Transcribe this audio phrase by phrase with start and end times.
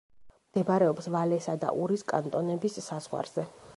[0.45, 3.47] მდებარეობს ვალესა და ურის კანტონების საზღვარზე.